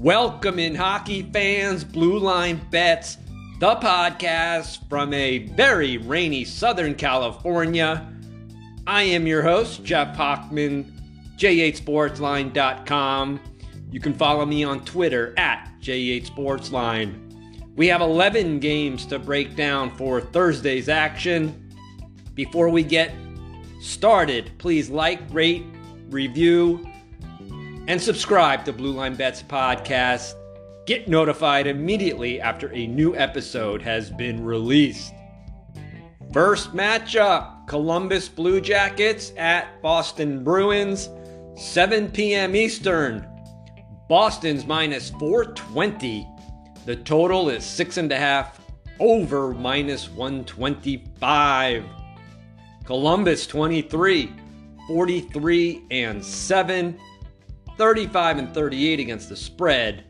[0.00, 3.18] Welcome in hockey fans, Blue Line Bets,
[3.58, 8.10] the podcast from a very rainy Southern California.
[8.86, 10.90] I am your host, Jeff Hochman,
[11.36, 13.40] jhsportsline.com.
[13.90, 17.76] You can follow me on Twitter at jhsportsline.
[17.76, 21.70] We have 11 games to break down for Thursday's action.
[22.34, 23.12] Before we get
[23.82, 25.66] started, please like, rate,
[26.08, 26.89] review,
[27.86, 30.34] and subscribe to Blue Line Bets podcast.
[30.86, 35.12] Get notified immediately after a new episode has been released.
[36.32, 41.08] First matchup Columbus Blue Jackets at Boston Bruins,
[41.56, 42.54] 7 p.m.
[42.54, 43.26] Eastern.
[44.08, 46.26] Boston's minus 420.
[46.84, 48.52] The total is 6.5
[48.98, 51.84] over minus 125.
[52.84, 54.32] Columbus 23,
[54.88, 56.98] 43 and 7,
[57.80, 60.04] 35 and 38 against the spread,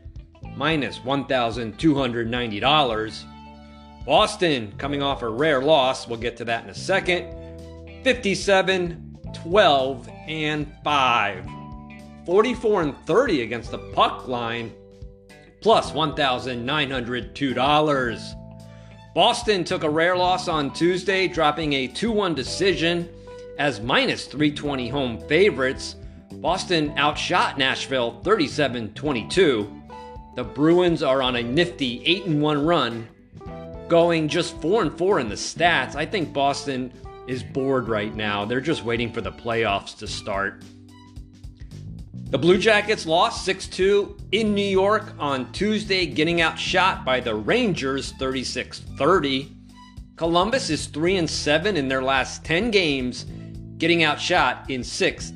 [0.57, 3.23] minus $1,290.
[4.05, 7.33] Boston coming off a rare loss, we'll get to that in a second,
[8.03, 11.49] 57, 12 and 5.
[12.25, 14.73] 44 and 30 against the puck line,
[15.61, 18.35] plus $1,902.
[19.15, 23.07] Boston took a rare loss on Tuesday, dropping a 2 1 decision
[23.57, 25.95] as minus 320 home favorites.
[26.33, 29.81] Boston outshot Nashville 37 22.
[30.35, 33.07] The Bruins are on a nifty 8 1 run,
[33.89, 35.95] going just 4 4 in the stats.
[35.95, 36.93] I think Boston
[37.27, 38.45] is bored right now.
[38.45, 40.63] They're just waiting for the playoffs to start.
[42.29, 47.35] The Blue Jackets lost 6 2 in New York on Tuesday, getting outshot by the
[47.35, 49.51] Rangers 36 30.
[50.15, 53.25] Columbus is 3 and 7 in their last 10 games,
[53.77, 55.33] getting outshot in 6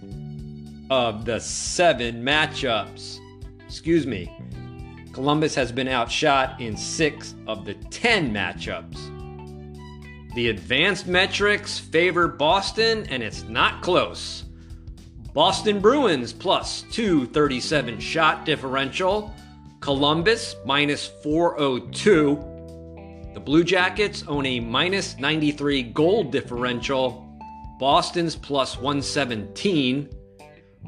[0.90, 3.20] of the 7 matchups.
[3.66, 4.32] Excuse me.
[5.14, 9.12] Columbus has been outshot in 6 of the 10 matchups.
[10.36, 14.44] The advanced metrics favor Boston, and it's not close.
[15.34, 19.34] Boston Bruins plus 237 shot differential.
[19.80, 23.32] Columbus minus 402.
[23.34, 27.22] The Blue Jackets own a minus 93 goal differential.
[27.80, 30.10] Boston's plus 117.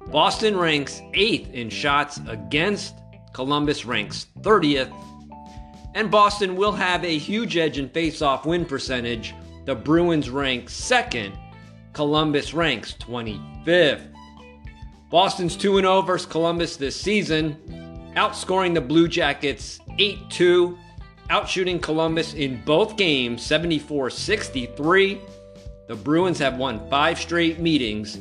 [0.08, 2.96] Boston ranks 8th in shots against.
[3.34, 4.94] Columbus ranks 30th.
[5.96, 9.34] And Boston will have a huge edge in face-off win percentage.
[9.66, 11.38] The Bruins rank 2nd.
[11.94, 14.13] Columbus ranks 25th.
[15.09, 17.57] Boston's 2 0 versus Columbus this season,
[18.16, 20.78] outscoring the Blue Jackets 8 2,
[21.30, 25.22] outshooting Columbus in both games 74 63.
[25.88, 28.18] The Bruins have won five straight meetings,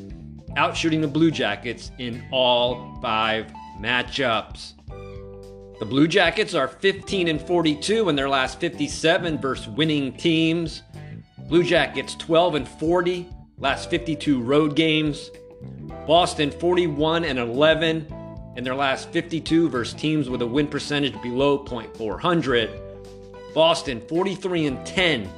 [0.57, 4.73] outshooting the Blue Jackets in all five matchups.
[5.79, 10.83] The Blue Jackets are 15 and 42 in their last 57 versus winning teams.
[11.49, 13.29] Blue Jackets 12 and 40
[13.59, 15.31] last 52 road games.
[16.07, 18.07] Boston 41 and 11
[18.57, 22.71] in their last 52 versus teams with a win percentage below .400.
[23.55, 25.31] Boston 43 and 10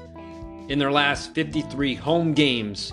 [0.68, 2.92] in their last 53 home games.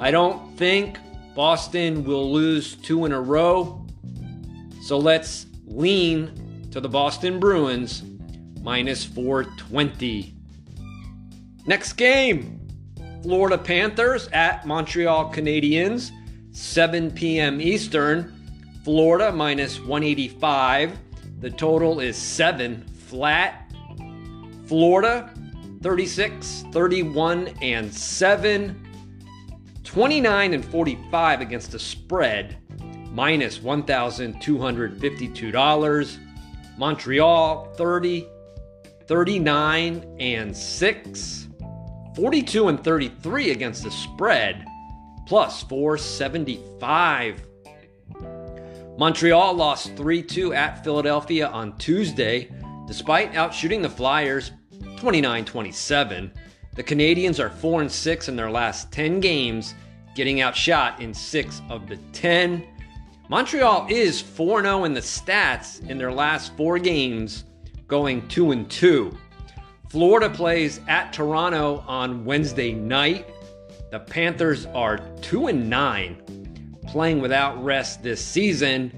[0.00, 0.98] I don't think
[1.34, 3.86] Boston will lose two in a row.
[4.82, 8.02] So let's lean to the Boston Bruins
[8.60, 10.34] minus 420.
[11.66, 12.60] Next game
[13.22, 16.10] Florida Panthers at Montreal Canadiens.
[16.50, 17.60] 7 p.m.
[17.60, 18.38] Eastern.
[18.84, 20.98] Florida minus 185.
[21.40, 23.72] The total is 7 flat.
[24.66, 25.32] Florida
[25.82, 28.81] 36, 31, and 7.
[29.92, 32.56] 29 and 45 against the spread,
[33.10, 36.18] minus $1,252.
[36.78, 38.26] Montreal 30,
[39.06, 41.48] 39, and 6.
[42.16, 44.64] 42 and 33 against the spread,
[45.26, 47.46] plus 475.
[48.96, 52.50] Montreal lost 3 2 at Philadelphia on Tuesday,
[52.86, 54.52] despite outshooting the Flyers
[54.96, 56.32] 29 27.
[56.76, 59.74] The Canadiens are 4 6 in their last 10 games,
[60.14, 62.64] getting outshot in 6 of the 10.
[63.28, 67.44] Montreal is 4 0 in the stats in their last 4 games,
[67.86, 69.18] going 2 2.
[69.88, 73.26] Florida plays at Toronto on Wednesday night.
[73.90, 78.90] The Panthers are 2 and 9 playing without rest this season.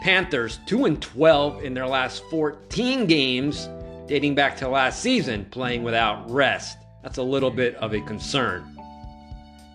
[0.00, 3.68] Panthers 2 and 12 in their last 14 games
[4.06, 6.78] dating back to last season playing without rest.
[7.02, 8.71] That's a little bit of a concern.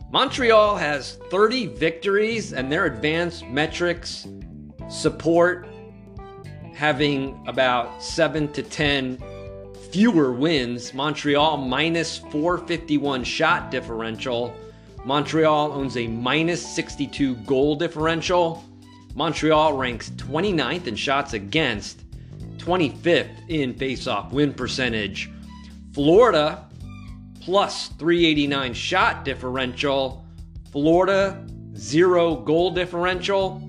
[0.10, 4.26] Montreal has 30 victories and their advanced metrics
[4.90, 5.68] support
[6.74, 9.22] having about 7 to 10
[9.92, 10.94] fewer wins.
[10.94, 14.56] Montreal minus 451 shot differential.
[15.04, 18.64] Montreal owns a minus 62 goal differential.
[19.14, 22.04] Montreal ranks 29th in shots against,
[22.60, 25.30] 25th in faceoff win percentage.
[25.92, 26.64] Florida
[27.48, 30.26] plus 389 shot differential.
[30.70, 31.48] Florida
[31.78, 33.62] zero goal differential.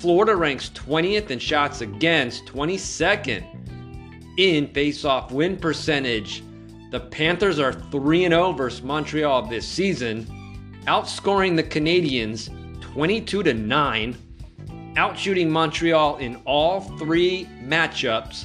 [0.00, 3.42] Florida ranks 20th in shots against, 22nd
[4.36, 6.44] in face-off win percentage.
[6.90, 10.26] The Panthers are 3 0 versus Montreal this season,
[10.86, 12.50] outscoring the Canadiens
[12.82, 14.14] 22 to 9,
[14.96, 18.44] outshooting Montreal in all three matchups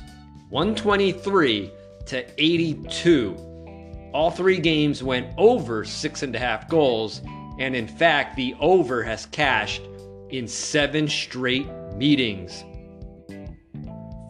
[0.50, 1.72] 123
[2.06, 3.47] to 82.
[4.14, 7.22] All three games went over six and a half goals,
[7.60, 9.82] and in fact, the over has cashed
[10.30, 12.64] in seven straight meetings.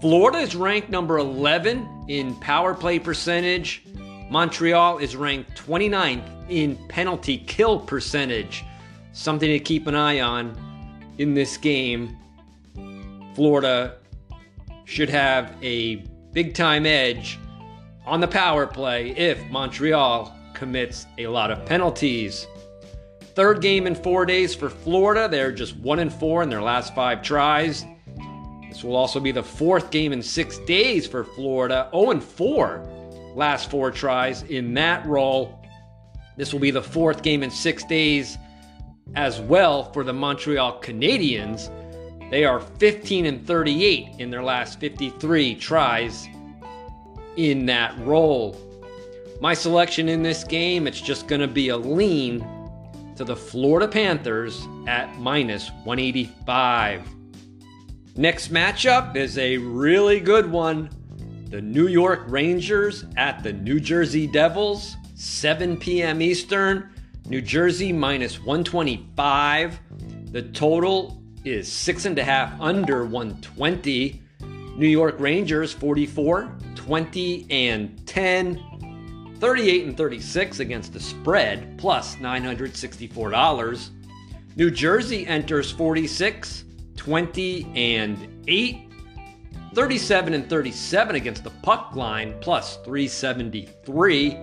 [0.01, 3.83] Florida is ranked number 11 in power play percentage.
[4.29, 8.63] Montreal is ranked 29th in penalty kill percentage.
[9.13, 10.55] Something to keep an eye on
[11.17, 12.15] in this game.
[13.33, 13.97] Florida
[14.85, 15.95] should have a
[16.31, 17.39] big time edge
[18.07, 22.47] on the power play if Montreal commits a lot of penalties.
[23.35, 25.27] Third game in four days for Florida.
[25.29, 27.85] They're just one and four in their last five tries.
[28.69, 31.89] This will also be the fourth game in six days for Florida.
[31.93, 32.87] 0 4
[33.35, 35.61] last four tries in that role.
[36.37, 38.37] This will be the fourth game in six days
[39.15, 41.69] as well for the Montreal Canadiens.
[42.31, 46.29] They are 15 and 38 in their last 53 tries
[47.37, 48.55] in that role.
[49.39, 52.45] My selection in this game, it's just going to be a lean
[53.15, 57.07] to the Florida Panthers at minus 185.
[58.15, 60.89] Next matchup is a really good one.
[61.49, 66.21] The New York Rangers at the New Jersey Devils, 7 p.m.
[66.21, 66.89] Eastern.
[67.27, 69.79] New Jersey minus 125.
[70.31, 74.21] The total is six and a half under 120.
[74.77, 76.55] New York Rangers 44,
[76.87, 83.89] 20 and 10, 38 and 36 against the spread, plus $964.
[84.55, 86.63] New Jersey enters 46,
[86.95, 88.89] 20 and 8.
[89.75, 94.37] 37 and 37 against the puck line, plus 373.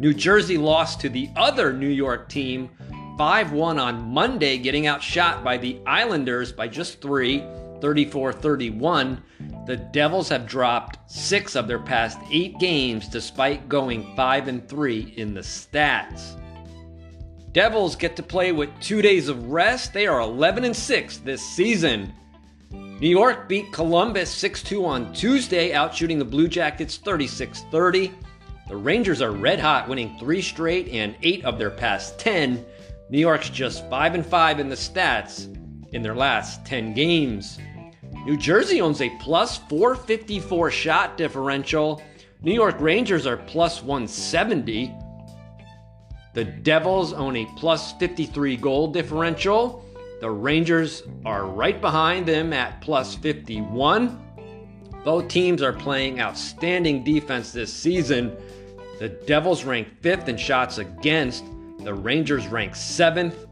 [0.00, 2.68] New Jersey lost to the other New York team
[3.16, 7.44] 5 1 on Monday, getting outshot by the Islanders by just three,
[7.80, 9.22] 34 31.
[9.66, 15.14] The Devils have dropped six of their past eight games despite going 5 and 3
[15.16, 16.40] in the stats.
[17.52, 19.92] Devils get to play with two days of rest.
[19.92, 22.12] They are 11 and 6 this season.
[22.70, 28.12] New York beat Columbus 6 2 on Tuesday, outshooting the Blue Jackets 36 30.
[28.68, 32.64] The Rangers are red hot, winning three straight and eight of their past 10.
[33.10, 35.54] New York's just 5 and 5 in the stats
[35.94, 37.58] in their last 10 games.
[38.26, 42.02] New Jersey owns a plus 454 shot differential.
[42.42, 44.92] New York Rangers are plus 170.
[46.34, 49.84] The Devils own a plus 53 goal differential.
[50.20, 54.20] The Rangers are right behind them at plus 51.
[55.04, 58.36] Both teams are playing outstanding defense this season.
[58.98, 61.44] The Devils rank fifth in shots against.
[61.80, 63.46] The Rangers rank seventh.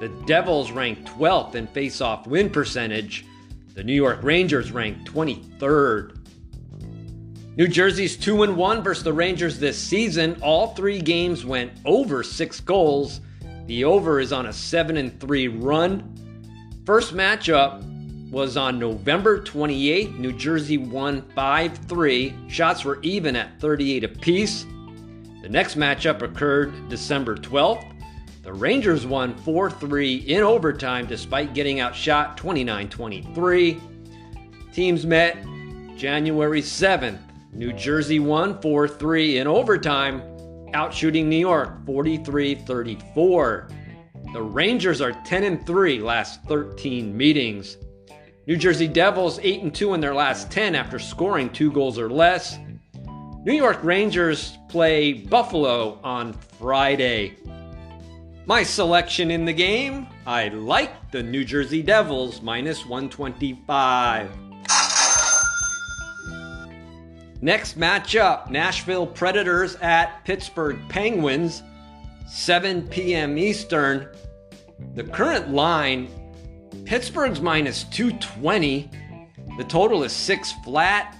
[0.00, 3.26] The Devils rank 12th in face-off win percentage.
[3.74, 6.16] The New York Rangers rank 23rd.
[7.56, 10.38] New Jersey's 2 and 1 versus the Rangers this season.
[10.40, 13.20] All 3 games went over 6 goals.
[13.66, 16.16] The over is on a 7 and 3 run.
[16.86, 17.84] First matchup
[18.30, 20.18] was on November 28th.
[20.18, 22.50] New Jersey won 5-3.
[22.50, 24.64] Shots were even at 38 apiece.
[25.42, 27.84] The next matchup occurred December 12th.
[28.42, 33.80] The Rangers won 4 3 in overtime despite getting outshot 29 23.
[34.72, 35.44] Teams met
[35.94, 37.18] January 7th.
[37.52, 40.22] New Jersey won 4 3 in overtime,
[40.72, 43.68] outshooting New York 43 34.
[44.32, 47.76] The Rangers are 10 and 3 last 13 meetings.
[48.46, 52.08] New Jersey Devils 8 and 2 in their last 10 after scoring 2 goals or
[52.08, 52.58] less.
[53.44, 57.36] New York Rangers play Buffalo on Friday.
[58.46, 64.30] My selection in the game, I like the New Jersey Devils minus 125.
[67.42, 71.62] Next matchup Nashville Predators at Pittsburgh Penguins,
[72.26, 73.38] 7 p.m.
[73.38, 74.08] Eastern.
[74.94, 76.08] The current line
[76.84, 78.90] Pittsburgh's minus 220.
[79.58, 81.16] The total is six flat.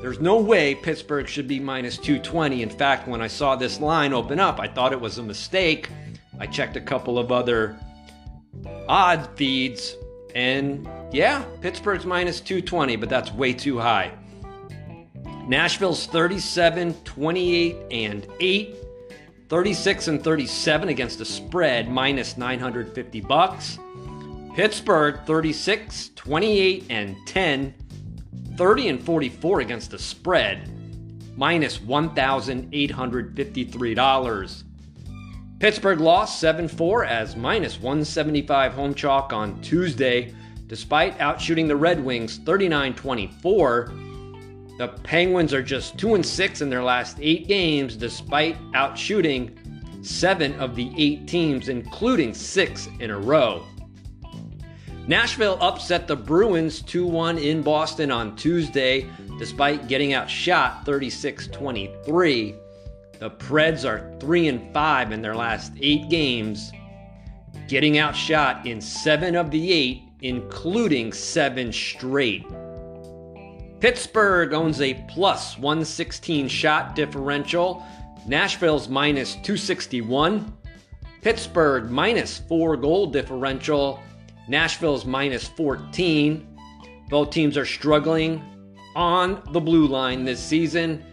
[0.00, 2.62] There's no way Pittsburgh should be minus 220.
[2.62, 5.90] In fact, when I saw this line open up, I thought it was a mistake.
[6.38, 7.76] I checked a couple of other
[8.88, 9.96] odd feeds,
[10.34, 14.12] and yeah, Pittsburgh's minus 220, but that's way too high.
[15.46, 18.74] Nashville's 37, 28, and 8.
[19.48, 23.78] 36 and 37 against the spread, minus 950 bucks.
[24.54, 27.72] Pittsburgh 36, 28 and 10,
[28.56, 30.68] 30 and 44 against the spread,
[31.36, 34.64] minus $1,853.
[35.58, 40.34] Pittsburgh lost 7 4 as minus 175 home chalk on Tuesday,
[40.66, 43.92] despite outshooting the Red Wings 39 24.
[44.78, 50.52] The Penguins are just 2 and 6 in their last 8 games despite outshooting 7
[50.60, 53.64] of the 8 teams including 6 in a row.
[55.06, 59.08] Nashville upset the Bruins 2 1 in Boston on Tuesday,
[59.38, 62.56] despite getting outshot 36 23.
[63.18, 66.70] The Preds are 3 and 5 in their last 8 games,
[67.66, 72.44] getting outshot in 7 of the 8, including 7 straight.
[73.80, 77.82] Pittsburgh owns a plus 116 shot differential,
[78.26, 80.52] Nashville's minus 261.
[81.22, 84.00] Pittsburgh minus 4 goal differential,
[84.48, 86.46] Nashville's minus 14.
[87.08, 88.42] Both teams are struggling
[88.94, 91.04] on the blue line this season.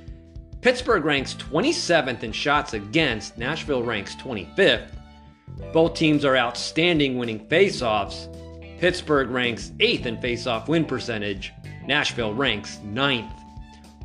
[0.64, 4.92] Pittsburgh ranks 27th in shots against, Nashville ranks 25th.
[5.74, 8.34] Both teams are outstanding winning faceoffs.
[8.80, 11.52] Pittsburgh ranks 8th in faceoff win percentage,
[11.86, 13.38] Nashville ranks 9th.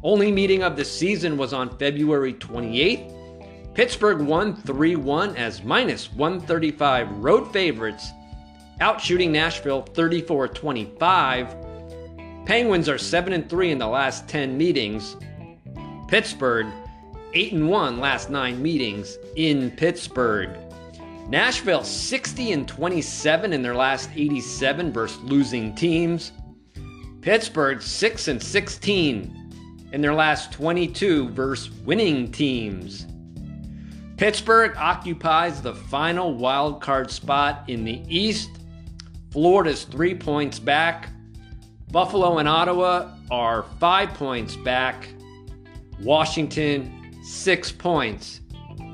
[0.03, 3.15] Only meeting of the season was on February 28th.
[3.75, 8.11] Pittsburgh won 3 1 as minus 135 road favorites
[8.81, 11.57] outshooting Nashville 34 25.
[12.47, 15.17] Penguins are 7 and 3 in the last 10 meetings.
[16.09, 16.67] Pittsburgh
[17.35, 20.57] 8 and 1 last 9 meetings in Pittsburgh.
[21.29, 26.33] Nashville 60 and 27 in their last 87 versus losing teams.
[27.21, 33.07] Pittsburgh 6 and 16 in their last 22 versus winning teams.
[34.17, 38.51] Pittsburgh occupies the final wild card spot in the East
[39.31, 41.11] Florida's three points back.
[41.91, 45.09] Buffalo and Ottawa are five points back.
[46.01, 48.41] Washington, six points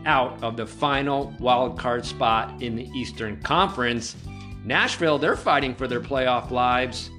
[0.06, 4.16] out of the final wild card spot in the Eastern Conference.
[4.64, 7.10] Nashville, they're fighting for their playoff lives.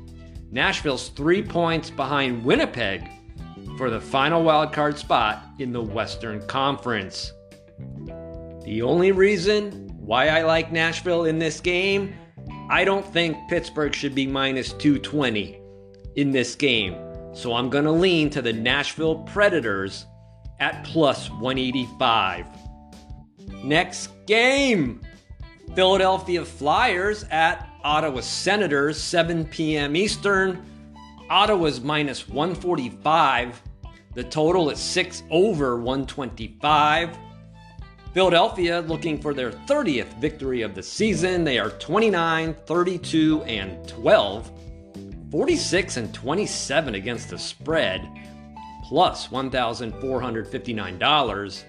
[0.52, 3.10] Nashville's three points behind Winnipeg
[3.78, 7.32] for the final wild card spot in the Western Conference.
[8.64, 12.16] The only reason why I like Nashville in this game
[12.70, 15.62] I don't think Pittsburgh should be minus 220
[16.16, 16.96] in this game.
[17.36, 20.06] So I'm going to lean to the Nashville Predators
[20.62, 22.48] at plus 185.
[23.62, 25.02] Next game
[25.76, 29.98] Philadelphia Flyers at Ottawa Senators, 7 p.m.
[29.98, 30.66] Eastern.
[31.30, 33.62] Ottawa's minus 145.
[34.14, 37.18] The total is 6 over 125.
[38.14, 41.44] Philadelphia looking for their 30th victory of the season.
[41.44, 44.55] They are 29, 32, and 12,
[45.36, 48.10] 46 and 27 against the spread,
[48.86, 51.64] plus $1,459.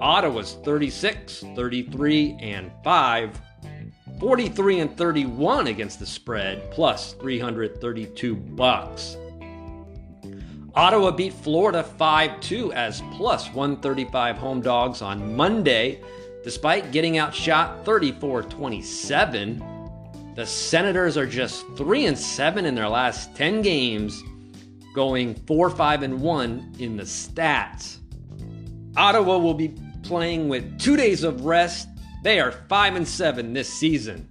[0.00, 3.40] Ottawa's 36, 33, and 5,
[4.20, 9.16] 43 and 31 against the spread, plus 332 bucks.
[10.76, 16.00] Ottawa beat Florida 5 2 as plus 135 home dogs on Monday,
[16.44, 19.71] despite getting outshot 34 27.
[20.34, 24.22] The Senators are just 3 and 7 in their last 10 games,
[24.94, 27.98] going 4 5 and 1 in the stats.
[28.96, 31.88] Ottawa will be playing with 2 days of rest.
[32.22, 34.26] They are 5 and 7 this season.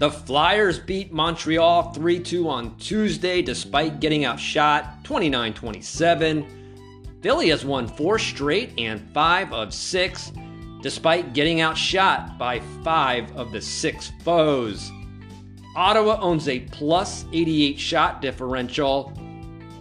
[0.00, 6.46] The Flyers beat Montreal 3 2 on Tuesday despite getting outshot 29 27.
[7.22, 10.32] Philly has won four straight and five of six
[10.86, 14.92] despite getting outshot by five of the six foes.
[15.74, 19.12] Ottawa owns a plus 88 shot differential.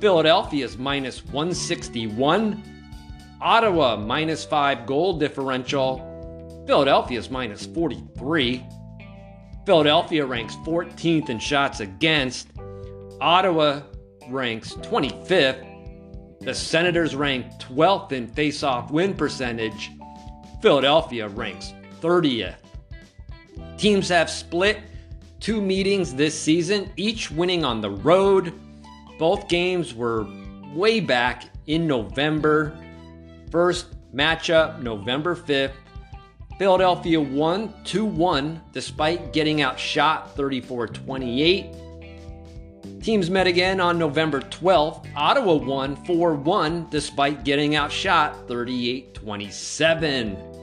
[0.02, 2.64] Philadelphia's minus 161.
[3.40, 6.64] Ottawa minus 5 goal differential.
[6.66, 8.66] Philadelphia's minus 43.
[9.64, 12.48] Philadelphia ranks 14th in shots against.
[13.22, 13.84] Ottawa
[14.30, 16.42] ranks 25th.
[16.42, 19.92] The Senators rank 12th in face-off win percentage.
[20.66, 22.56] Philadelphia ranks 30th.
[23.78, 24.80] Teams have split
[25.40, 28.52] two meetings this season, each winning on the road.
[29.20, 30.26] Both games were
[30.74, 32.76] way back in November.
[33.52, 35.74] First matchup, November 5th.
[36.58, 41.68] Philadelphia won 2 1 despite getting outshot 34 28.
[43.04, 45.06] Teams met again on November 12th.
[45.16, 50.55] Ottawa won 4 1 despite getting outshot 38 27.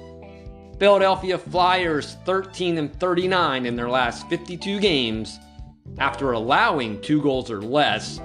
[0.82, 5.38] Philadelphia Flyers 13 and 39 in their last 52 games
[5.98, 8.18] after allowing two goals or less.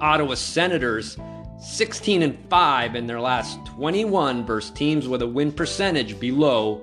[0.00, 1.16] Ottawa Senators
[1.60, 6.82] 16 and 5 in their last 21 versus teams with a win percentage below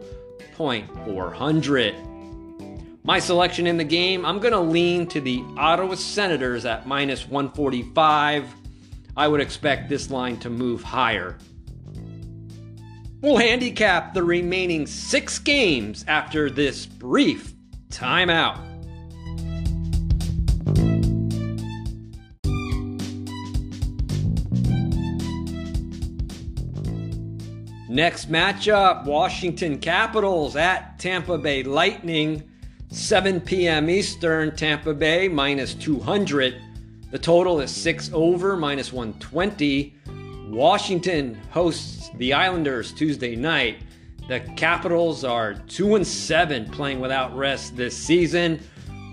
[0.57, 3.03] .400.
[3.03, 7.27] My selection in the game, I'm going to lean to the Ottawa Senators at minus
[7.27, 8.45] 145.
[9.17, 11.37] I would expect this line to move higher.
[13.21, 17.53] We'll handicap the remaining six games after this brief
[17.89, 18.65] timeout.
[27.89, 32.43] Next matchup Washington Capitals at Tampa Bay Lightning.
[32.91, 33.89] 7 p.m.
[33.89, 36.61] Eastern, Tampa Bay minus 200.
[37.11, 39.93] The total is 6 over minus 120.
[40.49, 43.83] Washington hosts the Islanders Tuesday night.
[44.27, 48.59] The Capitals are 2 and 7 playing without rest this season.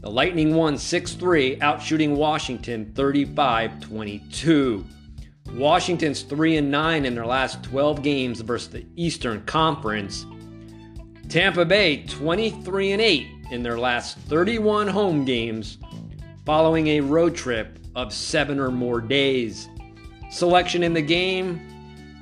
[0.00, 4.84] The Lightning won 6 3, outshooting Washington 35 22.
[5.52, 10.26] Washington's 3 and 9 in their last 12 games versus the Eastern Conference.
[11.28, 15.78] Tampa Bay 23 and 8 in their last 31 home games
[16.44, 19.68] following a road trip of 7 or more days.
[20.30, 21.60] Selection in the game,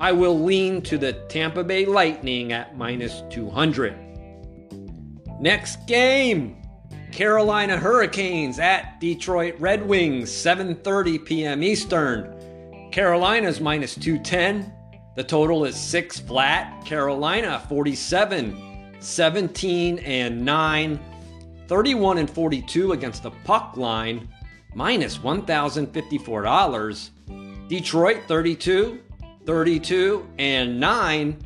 [0.01, 3.95] I will lean to the Tampa Bay Lightning at minus 200.
[5.41, 6.57] Next game,
[7.13, 11.63] Carolina Hurricanes at Detroit Red Wings 7:30 p.m.
[11.63, 12.91] Eastern.
[12.93, 14.73] Carolina's minus 210.
[15.17, 16.85] The total is 6 flat.
[16.85, 21.01] Carolina 47, 17 and 9,
[21.69, 24.29] 31 and 42 against the puck line,
[24.75, 27.11] minus $1,054.
[27.69, 29.01] Detroit 32,
[29.45, 31.37] 32 and 9,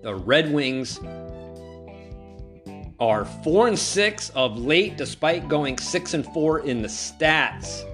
[0.03, 0.99] The Red Wings
[3.01, 7.85] are 4 and 6 of late despite going 6 and 4 in the stats.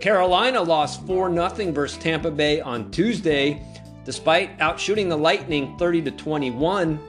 [0.00, 3.62] Carolina lost 4 0 versus Tampa Bay on Tuesday
[4.04, 7.00] despite outshooting the Lightning 30 to 21.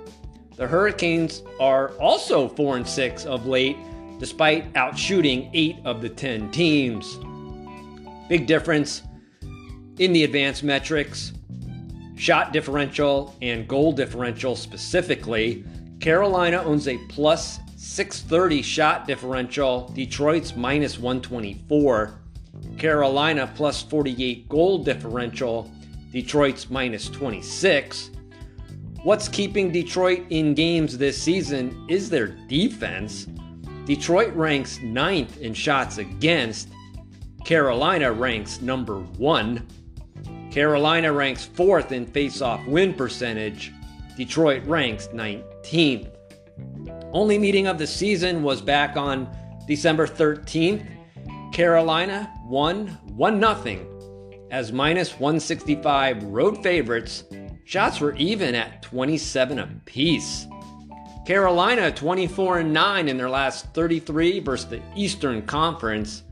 [0.55, 3.77] The Hurricanes are also 4 and 6 of late
[4.19, 7.17] despite outshooting 8 of the 10 teams.
[8.27, 9.03] Big difference
[9.97, 11.33] in the advanced metrics,
[12.15, 15.63] shot differential and goal differential specifically,
[15.99, 22.19] Carolina owns a plus 630 shot differential, Detroit's minus 124.
[22.77, 25.69] Carolina plus 48 goal differential,
[26.11, 28.11] Detroit's minus 26.
[29.03, 33.27] What's keeping Detroit in games this season is their defense.
[33.85, 36.69] Detroit ranks ninth in shots against.
[37.43, 39.65] Carolina ranks number one.
[40.51, 43.73] Carolina ranks fourth in face-off win percentage.
[44.19, 46.11] Detroit ranks 19th.
[47.13, 49.29] Only meeting of the season was back on
[49.65, 50.85] December 13th.
[51.53, 57.23] Carolina won 1 0 as minus 165 road favorites.
[57.63, 60.47] Shots were even at 27 apiece.
[61.25, 66.23] Carolina 24 and 9 in their last 33 versus the Eastern Conference.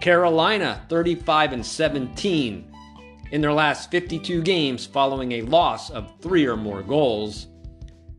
[0.00, 2.72] Carolina 35 and 17
[3.30, 7.48] in their last 52 games following a loss of 3 or more goals.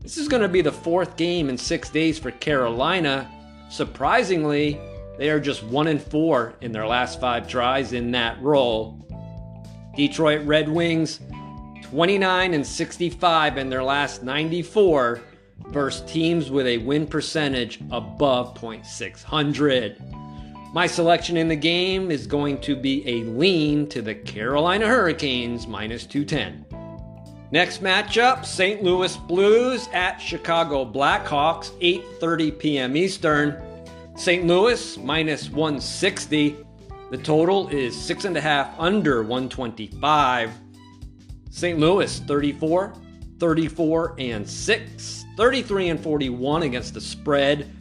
[0.00, 3.30] This is going to be the fourth game in 6 days for Carolina.
[3.70, 4.80] Surprisingly,
[5.18, 9.06] they are just 1 and 4 in their last 5 tries in that role.
[9.96, 11.20] Detroit Red Wings
[11.82, 15.20] 29 and 65 in their last 94
[15.68, 20.19] versus teams with a win percentage above .600.
[20.72, 25.66] My selection in the game is going to be a lean to the Carolina Hurricanes
[25.66, 26.64] minus 210.
[27.50, 28.80] Next matchup, St.
[28.80, 32.96] Louis Blues at Chicago Blackhawks, 8:30 p.m.
[32.96, 33.60] Eastern.
[34.14, 34.46] St.
[34.46, 36.56] Louis minus 160.
[37.10, 40.52] The total is six and a half under 125.
[41.50, 41.80] St.
[41.80, 42.94] Louis 34,
[43.40, 47.74] 34 and 6, 33 and 41 against the spread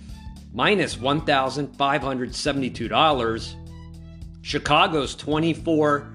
[0.60, 3.56] minus $1,572.
[4.42, 6.12] Chicago's 24,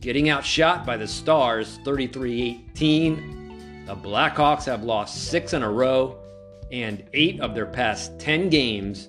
[0.01, 3.85] getting outshot by the Stars 33 18.
[3.87, 6.21] The Blackhawks have lost six in a row
[6.73, 9.09] and eight of their past 10 games,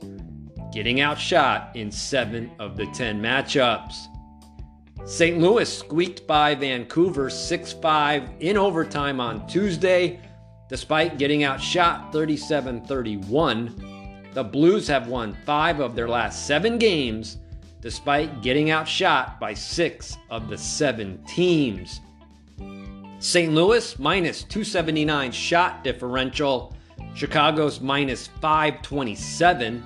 [0.74, 4.08] getting outshot in seven of the 10 matchups.
[5.06, 5.39] St.
[5.39, 10.19] Louis squeaked by Vancouver 6 5 in overtime on Tuesday,
[10.69, 14.21] despite getting outshot 37 31.
[14.34, 17.38] The Blues have won five of their last seven games,
[17.82, 22.00] despite getting outshot by six of the seven teams.
[23.19, 23.54] St.
[23.54, 26.76] Louis minus 279 shot differential
[27.13, 29.84] Chicago's minus 527.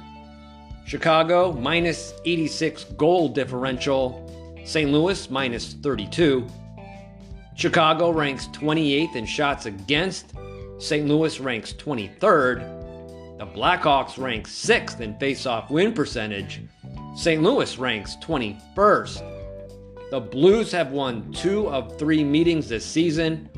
[0.86, 4.22] Chicago minus 86 goal differential.
[4.64, 4.92] St.
[4.92, 6.48] Louis minus 32.
[7.56, 10.34] Chicago ranks 28th in shots against.
[10.78, 11.08] St.
[11.08, 13.40] Louis ranks 23rd.
[13.40, 16.62] The Blackhawks rank 6th in faceoff win percentage.
[17.16, 17.42] St.
[17.42, 20.12] Louis ranks 21st.
[20.12, 23.50] The Blues have won two of three meetings this season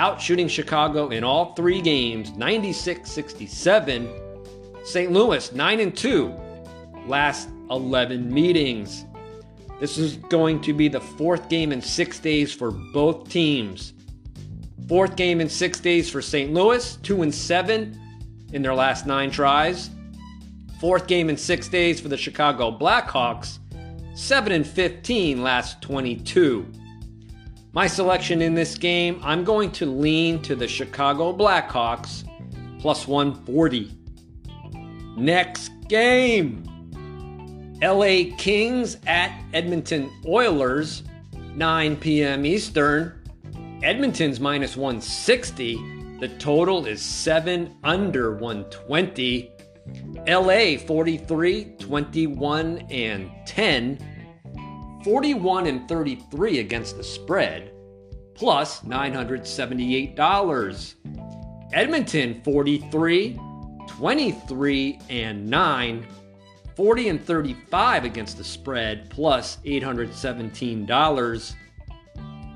[0.00, 4.08] out shooting Chicago in all three games 96 67.
[4.82, 5.12] St.
[5.12, 6.34] Louis 9 and 2,
[7.06, 9.04] last 11 meetings.
[9.78, 13.92] This is going to be the fourth game in six days for both teams.
[14.88, 16.52] Fourth game in six days for St.
[16.52, 18.00] Louis, 2 and 7
[18.54, 19.90] in their last nine tries.
[20.80, 23.58] Fourth game in six days for the Chicago Blackhawks,
[24.14, 26.66] 7 and 15 last 22.
[27.72, 32.24] My selection in this game, I'm going to lean to the Chicago Blackhawks
[32.80, 33.96] plus 140.
[35.16, 36.64] Next game
[37.80, 41.04] LA Kings at Edmonton Oilers,
[41.54, 42.44] 9 p.m.
[42.44, 43.14] Eastern.
[43.82, 46.18] Edmonton's minus 160.
[46.18, 49.50] The total is 7 under 120.
[50.28, 54.09] LA 43, 21, and 10.
[55.04, 57.72] 41 and 33 against the spread,
[58.34, 60.94] plus $978.
[61.72, 63.38] Edmonton 43,
[63.88, 66.06] 23 and 9,
[66.74, 71.54] 40 and 35 against the spread, plus $817.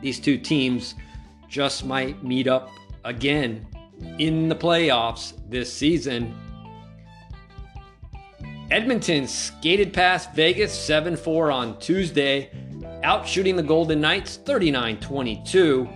[0.01, 0.97] These two teams
[1.49, 2.71] just might meet up
[3.05, 3.67] again
[4.19, 6.35] in the playoffs this season.
[8.71, 12.51] Edmonton skated past Vegas 7 4 on Tuesday,
[13.05, 15.89] outshooting the Golden Knights 39 22.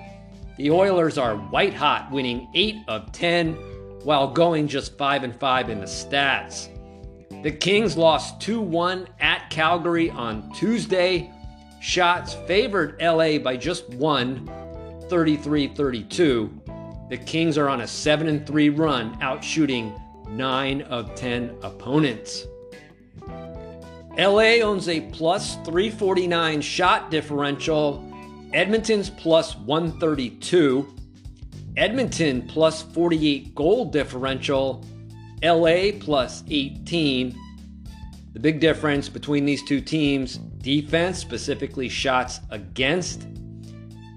[0.58, 3.54] The Oilers are white hot, winning 8 of 10
[4.04, 6.68] while going just 5 and 5 in the stats.
[7.42, 11.32] The Kings lost 2 1 at Calgary on Tuesday.
[11.80, 14.46] Shots favored LA by just one,
[15.08, 16.60] 33 32.
[17.08, 22.46] The Kings are on a 7 3 run, outshooting 9 of 10 opponents.
[24.18, 28.04] LA owns a plus 349 shot differential.
[28.52, 30.94] Edmonton's plus 132.
[31.76, 34.84] Edmonton plus 48 goal differential.
[35.42, 37.38] LA plus 18.
[38.32, 43.26] The big difference between these two teams defense, specifically shots against.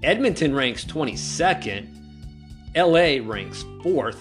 [0.02, 1.86] Edmonton ranks 22nd,
[2.74, 4.18] LA ranks 4th.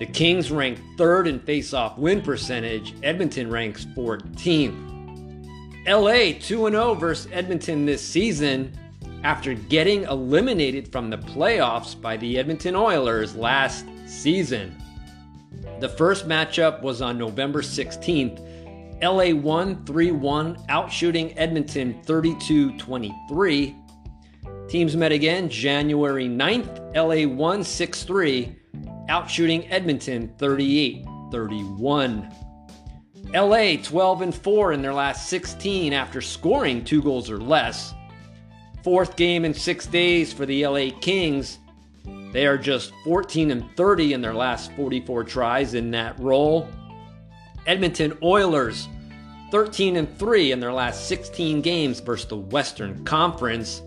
[0.00, 4.86] The Kings rank 3rd in face-off win percentage, Edmonton ranks 14th.
[5.86, 8.72] LA 2 0 versus Edmonton this season
[9.24, 14.74] after getting eliminated from the playoffs by the Edmonton Oilers last season.
[15.80, 18.40] The first matchup was on November 16th.
[19.02, 23.76] LA won 3 1, outshooting Edmonton 32 23.
[24.66, 26.96] Teams met again January 9th.
[26.96, 28.56] LA won 6 3,
[29.10, 32.32] outshooting Edmonton 38 31.
[33.34, 37.92] LA 12 and 4 in their last 16 after scoring two goals or less.
[38.82, 41.58] Fourth game in six days for the LA Kings.
[42.32, 46.68] They are just 14 and 30 in their last 44 tries in that role.
[47.66, 48.88] Edmonton Oilers
[49.50, 53.82] 13 and 3 in their last 16 games versus the Western Conference.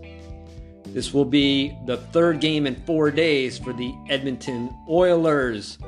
[0.86, 5.78] This will be the third game in four days for the Edmonton Oilers.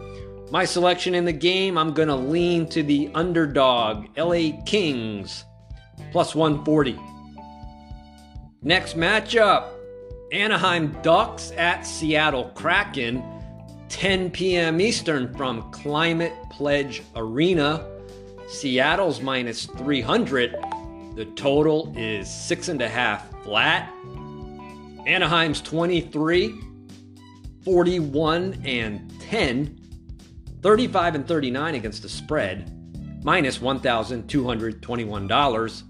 [0.50, 5.44] My selection in the game, I'm going to lean to the underdog, LA Kings,
[6.12, 6.98] plus 140.
[8.62, 9.70] Next matchup
[10.32, 13.22] Anaheim Ducks at Seattle Kraken,
[13.88, 14.80] 10 p.m.
[14.80, 17.86] Eastern from Climate Pledge Arena.
[18.48, 20.56] Seattle's minus 300.
[21.14, 23.92] The total is six and a half flat.
[25.06, 26.54] Anaheim's 23,
[27.64, 29.78] 41 and 10,
[30.62, 32.72] 35 and 39 against the spread,
[33.24, 35.82] minus $1,221.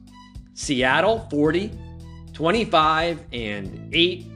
[0.53, 1.71] Seattle 40,
[2.35, 4.27] 25 and 8,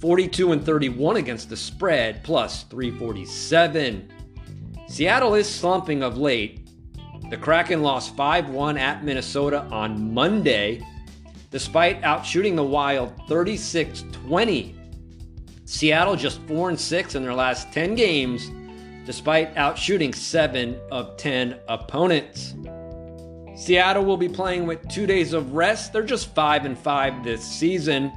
[0.00, 4.10] 42 and 31 against the spread, plus 347.
[4.88, 6.66] Seattle is slumping of late.
[7.28, 10.82] The Kraken lost 5 1 at Minnesota on Monday,
[11.52, 14.74] despite outshooting the Wild 36 20.
[15.64, 18.50] Seattle just 4 and 6 in their last 10 games,
[19.06, 22.54] despite outshooting 7 of 10 opponents.
[23.54, 25.92] Seattle will be playing with two days of rest.
[25.92, 28.12] They're just 5 and 5 this season.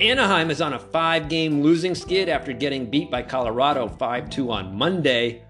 [0.00, 4.50] Anaheim is on a five game losing skid after getting beat by Colorado 5 2
[4.50, 5.44] on Monday.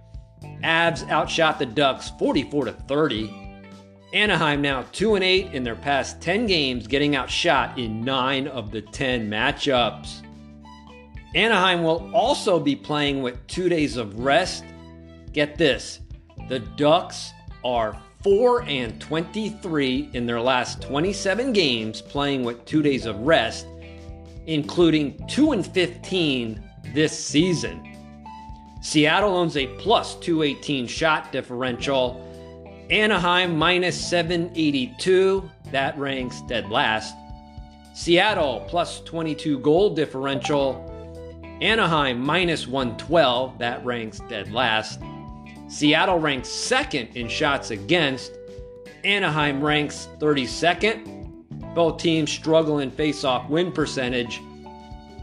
[0.62, 3.43] Avs outshot the Ducks 44 30.
[4.14, 8.70] Anaheim now 2 and 8 in their past 10 games, getting outshot in 9 of
[8.70, 10.22] the 10 matchups.
[11.34, 14.64] Anaheim will also be playing with two days of rest.
[15.32, 15.98] Get this
[16.48, 17.32] the Ducks
[17.64, 23.66] are 4 and 23 in their last 27 games playing with 2 days of rest,
[24.46, 26.62] including 2 and 15
[26.94, 27.82] this season.
[28.80, 32.20] Seattle owns a plus 218 shot differential.
[32.90, 37.14] Anaheim minus 782, that ranks dead last.
[37.94, 40.90] Seattle plus 22 goal differential.
[41.62, 45.00] Anaheim minus 112, that ranks dead last.
[45.68, 48.32] Seattle ranks second in shots against.
[49.02, 51.74] Anaheim ranks 32nd.
[51.74, 54.40] Both teams struggle in face-off win percentage.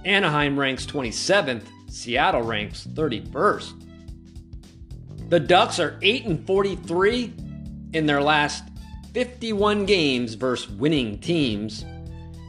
[0.03, 1.63] Anaheim ranks 27th.
[1.89, 3.73] Seattle ranks 31st.
[5.29, 7.33] The Ducks are 8 and 43
[7.93, 8.63] in their last
[9.13, 11.85] 51 games versus winning teams.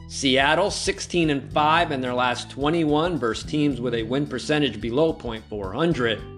[0.07, 5.13] Seattle 16 and 5 in their last 21 versus teams with a win percentage below
[5.13, 6.33] .400.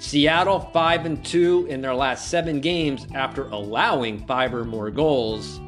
[0.00, 5.60] Seattle 5 and 2 in their last 7 games after allowing 5 or more goals.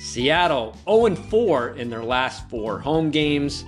[0.00, 3.64] Seattle 0 and 4 in their last 4 home games.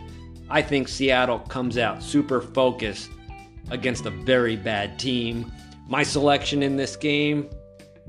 [0.50, 3.10] I think Seattle comes out super focused
[3.70, 5.52] against a very bad team.
[5.88, 7.48] My selection in this game,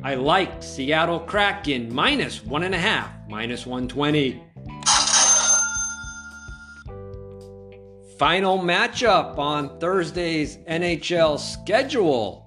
[0.03, 4.43] I liked Seattle Kraken minus one and a half, minus 120.
[8.19, 12.45] Final matchup on Thursday's NHL schedule.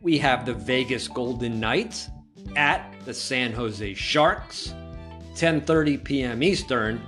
[0.00, 2.10] We have the Vegas Golden Knights
[2.56, 4.74] at the San Jose Sharks,
[5.34, 6.42] 10:30 p.m.
[6.42, 7.00] Eastern.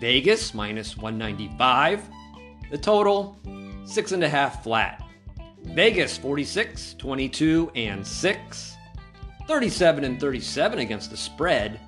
[0.00, 2.08] Vegas minus 195.
[2.70, 3.38] The total
[3.84, 5.02] six and a half flat.
[5.64, 8.76] Vegas 46, 22, and 6.
[9.46, 11.80] 37 and 37 against the spread,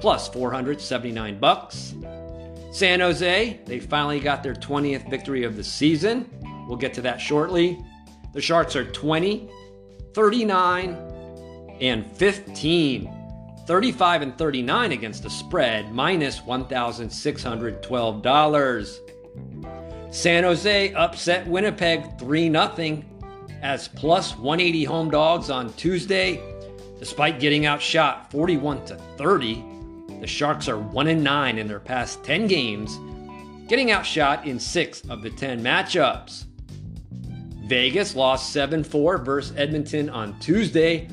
[0.00, 1.94] plus 479 bucks.
[2.72, 6.28] San Jose, they finally got their 20th victory of the season.
[6.68, 7.78] We'll get to that shortly.
[8.34, 9.48] The Sharks are 20,
[10.14, 10.96] 39,
[11.80, 13.14] and 15.
[13.66, 18.98] 35 and 39 against the spread, minus $1,612.
[20.10, 23.02] San Jose upset Winnipeg 3 0.
[23.60, 26.40] as plus 180 home dogs on Tuesday.
[26.98, 29.64] Despite getting outshot 41 to 30,
[30.20, 32.98] the Sharks are 1 and 9 in their past 10 games,
[33.68, 36.44] getting outshot in 6 of the 10 matchups.
[37.66, 41.08] Vegas lost 7 4 versus Edmonton on Tuesday,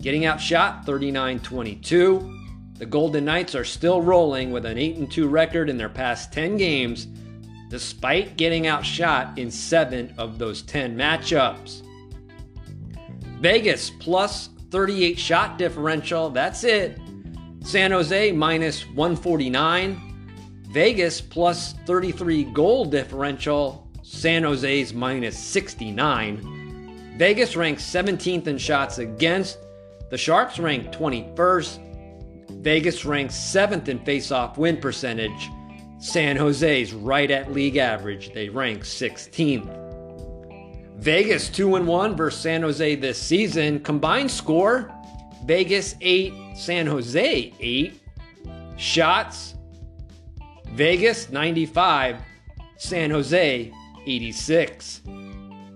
[0.00, 2.40] getting outshot 39 22.
[2.74, 6.56] The Golden Knights are still rolling with an 8 2 record in their past 10
[6.56, 7.08] games,
[7.70, 11.82] despite getting outshot in 7 of those 10 matchups.
[13.40, 16.98] Vegas plus 38 shot differential, that's it.
[17.62, 20.00] San Jose minus 149.
[20.72, 23.88] Vegas plus 33 goal differential.
[24.02, 27.14] San Jose's minus 69.
[27.16, 29.58] Vegas ranks 17th in shots against.
[30.10, 32.60] The Sharks rank 21st.
[32.60, 35.50] Vegas ranks 7th in face-off win percentage.
[36.00, 38.32] San Jose's right at league average.
[38.32, 39.83] They rank 16th.
[40.96, 43.80] Vegas 2 and 1 versus San Jose this season.
[43.80, 44.92] Combined score
[45.44, 48.00] Vegas 8, San Jose 8.
[48.76, 49.54] Shots
[50.74, 52.16] Vegas 95,
[52.78, 53.72] San Jose
[54.06, 55.02] 86.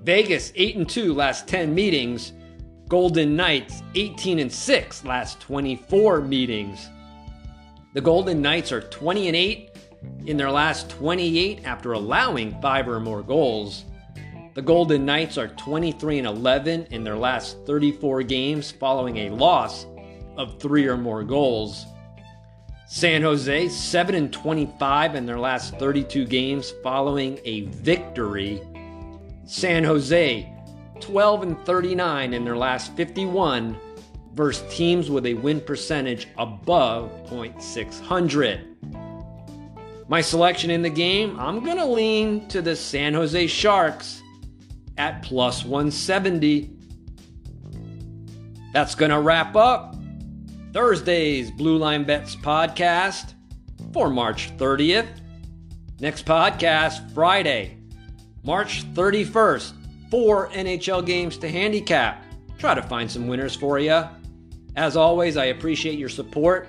[0.03, 2.33] Vegas 8 and 2 last 10 meetings.
[2.89, 6.89] Golden Knights 18 and 6 last 24 meetings.
[7.93, 9.71] The Golden Knights are 20 and 8
[10.27, 13.85] in their last 28 after allowing 5 or more goals.
[14.59, 19.87] The Golden Knights are 23 and 11 in their last 34 games following a loss
[20.37, 21.87] of 3 or more goals.
[22.89, 28.61] San Jose 7 and 25 in their last 32 games following a victory.
[29.45, 30.53] San Jose
[30.99, 33.79] 12 and 39 in their last 51
[34.35, 38.75] versus teams with a win percentage above .600.
[40.09, 44.21] My selection in the game, I'm going to lean to the San Jose Sharks
[44.99, 46.71] at plus 170.
[48.73, 49.97] That's going to wrap up
[50.73, 53.35] Thursday's Blue Line Bets podcast
[53.93, 55.09] for March 30th.
[56.01, 57.79] Next podcast, Friday,
[58.45, 59.73] March 31st.
[60.11, 62.25] Four NHL games to handicap.
[62.59, 64.05] Try to find some winners for you.
[64.77, 66.69] As always, I appreciate your support.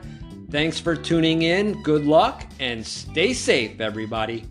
[0.49, 1.81] Thanks for tuning in.
[1.83, 4.45] Good luck and stay safe, everybody.